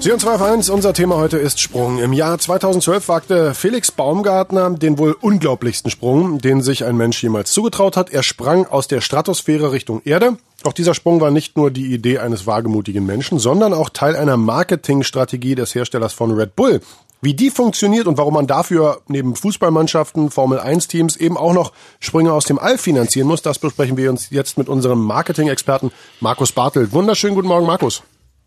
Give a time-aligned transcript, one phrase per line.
[0.00, 1.98] Sie und 2 auf 1, unser Thema heute ist Sprung.
[1.98, 7.52] Im Jahr 2012 wagte Felix Baumgartner den wohl unglaublichsten Sprung, den sich ein Mensch jemals
[7.52, 8.08] zugetraut hat.
[8.08, 10.38] Er sprang aus der Stratosphäre Richtung Erde.
[10.62, 14.38] Doch dieser Sprung war nicht nur die Idee eines wagemutigen Menschen, sondern auch Teil einer
[14.38, 16.80] Marketingstrategie des Herstellers von Red Bull.
[17.20, 22.46] Wie die funktioniert und warum man dafür neben Fußballmannschaften, Formel-1-Teams eben auch noch Sprünge aus
[22.46, 26.92] dem All finanzieren muss, das besprechen wir uns jetzt mit unserem Marketing-Experten Markus Bartelt.
[26.92, 28.02] Wunderschönen guten Morgen, Markus.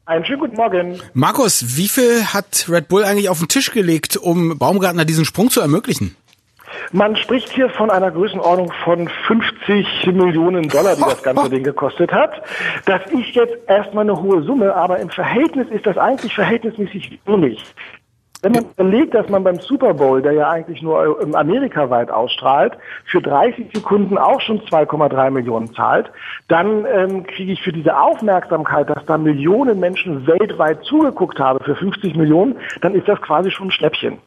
[0.06, 1.02] Einen schönen guten Morgen.
[1.14, 5.50] Markus, wie viel hat Red Bull eigentlich auf den Tisch gelegt, um Baumgartner diesen Sprung
[5.50, 6.18] zu ermöglichen?
[6.92, 12.12] Man spricht hier von einer Größenordnung von 50 Millionen Dollar, die das ganze Ding gekostet
[12.12, 12.32] hat.
[12.86, 17.64] Das ist jetzt erstmal eine hohe Summe, aber im Verhältnis ist das eigentlich verhältnismäßig wenig.
[18.44, 22.74] Wenn man überlegt, dass man beim Super Bowl, der ja eigentlich nur amerikaweit ausstrahlt,
[23.06, 26.12] für 30 Sekunden auch schon 2,3 Millionen zahlt,
[26.50, 31.76] dann ähm, kriege ich für diese Aufmerksamkeit, dass da Millionen Menschen weltweit zugeguckt haben für
[31.76, 34.18] 50 Millionen, dann ist das quasi schon ein Schnäppchen.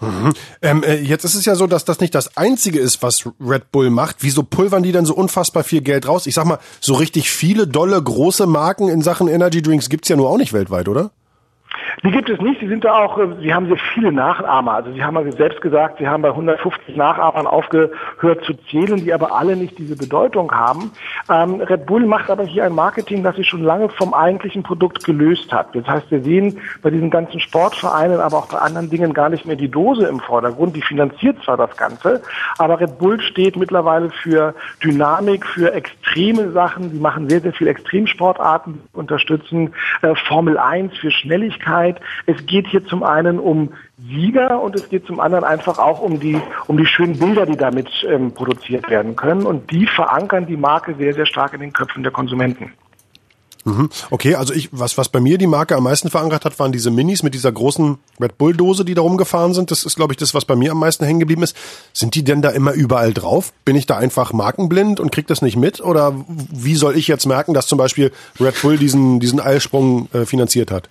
[0.00, 0.32] Mhm.
[0.62, 3.72] Ähm, äh, jetzt ist es ja so, dass das nicht das Einzige ist, was Red
[3.72, 4.16] Bull macht.
[4.20, 6.26] Wieso pulvern die dann so unfassbar viel Geld raus?
[6.26, 10.16] Ich sag mal, so richtig viele dolle, große Marken in Sachen Energy Drinks gibt's ja
[10.16, 11.10] nur auch nicht weltweit, oder?
[12.06, 12.60] Die gibt es nicht.
[12.60, 14.74] Sie sind da auch, äh, Sie haben sehr viele Nachahmer.
[14.74, 19.34] Also Sie haben selbst gesagt, Sie haben bei 150 Nachahmern aufgehört zu zählen, die aber
[19.34, 20.92] alle nicht diese Bedeutung haben.
[21.28, 25.02] Ähm, Red Bull macht aber hier ein Marketing, das sich schon lange vom eigentlichen Produkt
[25.04, 25.74] gelöst hat.
[25.74, 29.44] Das heißt, wir sehen bei diesen ganzen Sportvereinen, aber auch bei anderen Dingen gar nicht
[29.44, 30.76] mehr die Dose im Vordergrund.
[30.76, 32.22] Die finanziert zwar das Ganze,
[32.58, 36.92] aber Red Bull steht mittlerweile für Dynamik, für extreme Sachen.
[36.92, 41.95] Sie machen sehr, sehr viel Extremsportarten, unterstützen äh, Formel 1 für Schnelligkeit.
[41.96, 42.00] Sicherheit.
[42.26, 43.72] Es geht hier zum einen um
[44.08, 47.56] Sieger und es geht zum anderen einfach auch um die, um die schönen Bilder, die
[47.56, 49.46] damit ähm, produziert werden können.
[49.46, 52.72] Und die verankern die Marke sehr, sehr stark in den Köpfen der Konsumenten.
[53.64, 53.90] Mhm.
[54.10, 56.92] Okay, also ich, was, was bei mir die Marke am meisten verankert hat, waren diese
[56.92, 59.72] Minis mit dieser großen Red Bull Dose, die da rumgefahren sind.
[59.72, 61.56] Das ist, glaube ich, das, was bei mir am meisten hängen geblieben ist.
[61.92, 63.52] Sind die denn da immer überall drauf?
[63.64, 65.80] Bin ich da einfach markenblind und krieg das nicht mit?
[65.80, 70.26] Oder wie soll ich jetzt merken, dass zum Beispiel Red Bull diesen, diesen Eilsprung äh,
[70.26, 70.88] finanziert hat?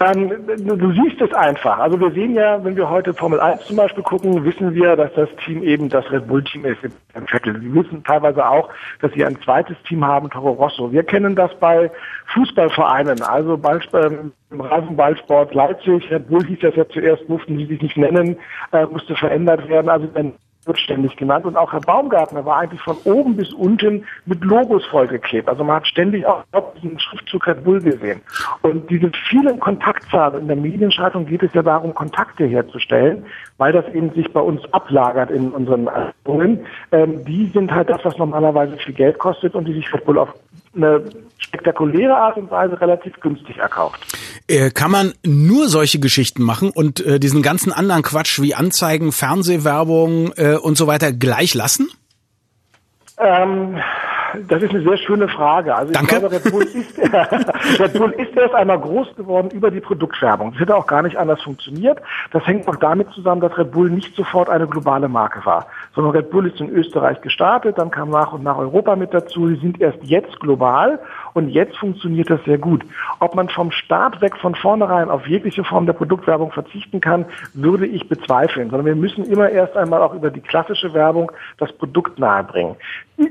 [0.00, 1.78] Ähm, du siehst es einfach.
[1.78, 5.12] Also wir sehen ja, wenn wir heute Formel 1 zum Beispiel gucken, wissen wir, dass
[5.12, 7.60] das Team eben das Red Bull Team ist im Vettel.
[7.60, 8.70] Wir wissen teilweise auch,
[9.02, 10.90] dass sie ein zweites Team haben, Toro Rosso.
[10.90, 11.90] Wir kennen das bei
[12.32, 16.10] Fußballvereinen, also Ball, ähm, im Rasenballsport Leipzig.
[16.10, 18.36] Red Bull hieß das ja zuerst, durften sie sich nicht nennen,
[18.72, 19.90] äh, musste verändert werden.
[19.90, 20.32] Also wenn
[20.64, 21.46] wird ständig genannt.
[21.46, 25.48] Und auch Herr Baumgartner war eigentlich von oben bis unten mit Logos vollgeklebt.
[25.48, 26.44] Also man hat ständig auch
[26.82, 28.20] diesen Schriftzug Red Bull gesehen.
[28.62, 33.24] Und diese vielen Kontaktzahlen in der Medienschaltung geht es ja darum, Kontakte herzustellen,
[33.56, 36.66] weil das eben sich bei uns ablagert in unseren Albungen.
[36.92, 40.18] Ähm, die sind halt das, was normalerweise viel Geld kostet und die sich Red Bull
[40.18, 40.34] auf
[40.76, 41.02] eine
[41.38, 44.00] spektakuläre Art und Weise relativ günstig erkauft.
[44.46, 49.10] Äh, kann man nur solche Geschichten machen und äh, diesen ganzen anderen Quatsch wie Anzeigen,
[49.10, 51.88] Fernsehwerbung äh, und so weiter gleich lassen?
[53.18, 53.78] Ähm,
[54.48, 55.74] das ist eine sehr schöne Frage.
[55.74, 56.18] Also ich Danke.
[56.18, 56.98] glaube, Red Bull, ist,
[57.80, 60.52] Red Bull ist erst einmal groß geworden über die Produktwerbung.
[60.52, 61.98] Das hätte auch gar nicht anders funktioniert.
[62.32, 66.14] Das hängt auch damit zusammen, dass Red Bull nicht sofort eine globale Marke war, sondern
[66.14, 69.48] Red Bull ist in Österreich gestartet, dann kam nach und nach Europa mit dazu.
[69.48, 71.00] Sie sind erst jetzt global
[71.34, 72.84] und jetzt funktioniert das sehr gut.
[73.18, 77.86] Ob man vom Start weg von vornherein auf jegliche Form der Produktwerbung verzichten kann, würde
[77.86, 82.18] ich bezweifeln, sondern wir müssen immer erst einmal auch über die klassische Werbung das Produkt
[82.18, 82.76] nahebringen.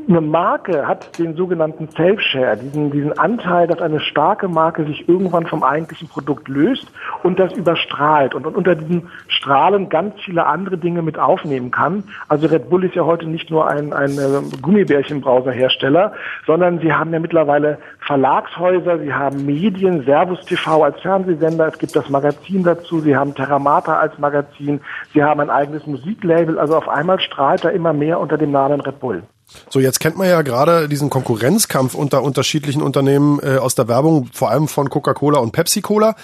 [0.07, 5.47] Eine Marke hat den sogenannten Self-Share, diesen, diesen Anteil, dass eine starke Marke sich irgendwann
[5.47, 6.85] vom eigentlichen Produkt löst
[7.23, 12.03] und das überstrahlt und, und unter diesem Strahlen ganz viele andere Dinge mit aufnehmen kann.
[12.27, 16.13] Also Red Bull ist ja heute nicht nur ein, ein äh, Gummibärchenbrowserhersteller,
[16.45, 21.95] sondern sie haben ja mittlerweile Verlagshäuser, sie haben Medien, Servus TV als Fernsehsender, es gibt
[21.95, 24.81] das Magazin dazu, sie haben Terramata als Magazin,
[25.13, 28.81] sie haben ein eigenes Musiklabel, also auf einmal strahlt da immer mehr unter dem Namen
[28.81, 29.23] Red Bull.
[29.69, 34.29] So, jetzt kennt man ja gerade diesen Konkurrenzkampf unter unterschiedlichen Unternehmen äh, aus der Werbung,
[34.31, 36.15] vor allem von Coca-Cola und Pepsi-Cola.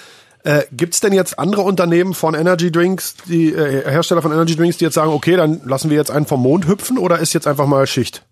[0.44, 4.56] Äh, Gibt es denn jetzt andere Unternehmen von Energy Drinks, die äh, Hersteller von Energy
[4.56, 7.34] Drinks, die jetzt sagen, okay, dann lassen wir jetzt einen vom Mond hüpfen oder ist
[7.34, 8.24] jetzt einfach mal Schicht?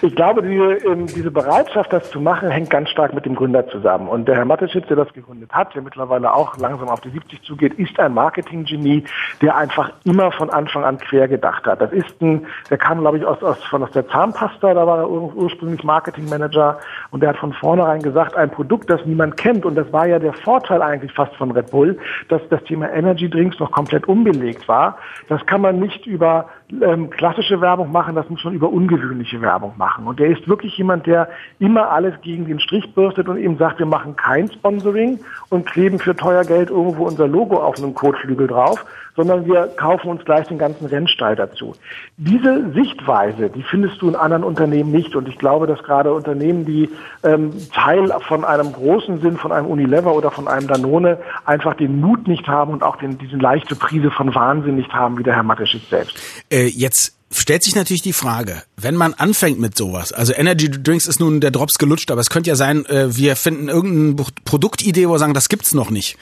[0.00, 3.66] Ich glaube, diese, ähm, diese Bereitschaft, das zu machen, hängt ganz stark mit dem Gründer
[3.66, 4.06] zusammen.
[4.06, 7.42] Und der Herr Mateschitz, der das gegründet hat, der mittlerweile auch langsam auf die 70
[7.42, 9.02] zugeht, ist ein Marketing-Genie,
[9.42, 11.80] der einfach immer von Anfang an quer gedacht hat.
[11.80, 14.98] Das ist ein, der kam, glaube ich, aus, aus, von aus der Zahnpasta, da war
[14.98, 16.78] er ur ursprünglich Marketing-Manager
[17.10, 20.20] und der hat von vornherein gesagt, ein Produkt, das niemand kennt, und das war ja
[20.20, 21.98] der Vorteil eigentlich fast von Red Bull,
[22.28, 24.96] dass das Thema Energy Drinks noch komplett unbelegt war.
[25.28, 29.74] Das kann man nicht über ähm, klassische Werbung machen, das muss man über ungewöhnliche Werbung
[29.76, 30.06] machen machen.
[30.06, 33.78] Und der ist wirklich jemand, der immer alles gegen den Strich bürstet und eben sagt,
[33.78, 38.48] wir machen kein Sponsoring und kleben für teuer Geld irgendwo unser Logo auf einem Kotflügel
[38.48, 38.84] drauf,
[39.16, 41.74] sondern wir kaufen uns gleich den ganzen Rennstall dazu.
[42.18, 45.16] Diese Sichtweise, die findest du in anderen Unternehmen nicht.
[45.16, 46.90] Und ich glaube, dass gerade Unternehmen, die
[47.24, 52.00] ähm, Teil von einem großen Sinn, von einem Unilever oder von einem Danone, einfach den
[52.00, 55.34] Mut nicht haben und auch den, diese leichte Prise von Wahnsinn nicht haben, wie der
[55.34, 56.16] Herr Mateschitz selbst.
[56.50, 61.06] Äh, jetzt stellt sich natürlich die Frage, wenn man anfängt mit sowas, also Energy Drinks
[61.06, 65.08] ist nun der Drops gelutscht, aber es könnte ja sein, äh, wir finden irgendeine Produktidee,
[65.08, 66.16] wo wir sagen, das gibt's noch nicht.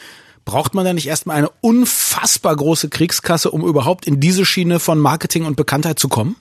[0.44, 4.98] Braucht man da nicht erstmal eine unfassbar große Kriegskasse, um überhaupt in diese Schiene von
[4.98, 6.36] Marketing und Bekanntheit zu kommen?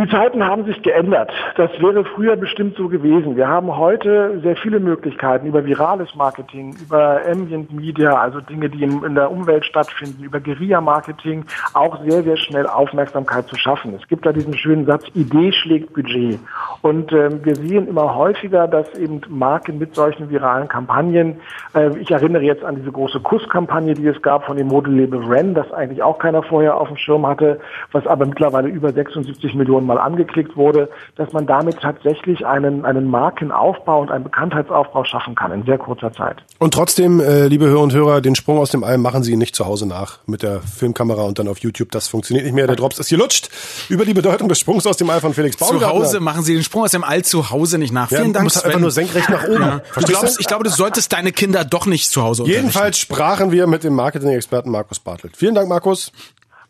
[0.00, 1.30] Die Zeiten haben sich geändert.
[1.56, 3.36] Das wäre früher bestimmt so gewesen.
[3.36, 8.82] Wir haben heute sehr viele Möglichkeiten über virales Marketing, über Ambient Media, also Dinge, die
[8.82, 11.44] in, der Umwelt stattfinden, über Guerilla-Marketing
[11.74, 13.94] auch sehr, sehr schnell Aufmerksamkeit zu schaffen.
[14.00, 16.38] Es gibt da diesen schönen Satz, Idee schlägt Budget.
[16.80, 21.40] Und äh, wir sehen immer häufiger, dass eben Marken mit solchen viralen Kampagnen,
[21.74, 25.52] äh, ich erinnere jetzt an diese große Kusskampagne, die es gab von dem Modelabel Ren,
[25.52, 27.60] das eigentlich auch keiner vorher auf dem Schirm hatte,
[27.92, 33.10] was aber mittlerweile über 76 Millionen mal angeklickt wurde, dass man damit tatsächlich einen, einen
[33.10, 36.36] Markenaufbau und einen Bekanntheitsaufbau schaffen kann in sehr kurzer Zeit.
[36.58, 39.56] Und trotzdem, äh, liebe Hörer und Hörer, den Sprung aus dem All machen Sie nicht
[39.56, 41.90] zu Hause nach mit der Filmkamera und dann auf YouTube.
[41.90, 42.68] Das funktioniert nicht mehr.
[42.68, 43.50] Der Drops ist hier lutscht.
[43.88, 45.88] Über die Bedeutung des Sprungs aus dem All von Felix Baumgartner.
[45.88, 48.10] Zu Hause machen Sie den Sprung aus dem All zu Hause nicht nach.
[48.12, 48.66] Ja, Vielen Dank, Sven.
[48.66, 49.62] einfach nur senkrecht nach oben.
[49.62, 49.82] Ja.
[49.96, 53.66] Du glaubst, ich glaube, du solltest deine Kinder doch nicht zu Hause Jedenfalls sprachen wir
[53.66, 55.36] mit dem Marketing-Experten Markus Bartelt.
[55.36, 56.12] Vielen Dank, Markus.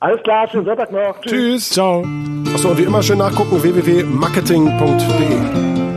[0.01, 1.21] Alles klar, schönen Sonntag noch.
[1.21, 1.33] Tschüss.
[1.33, 1.71] Tschüss.
[1.71, 2.07] Ciao.
[2.55, 5.90] Achso, und wie immer schön nachgucken, www.marketing.de.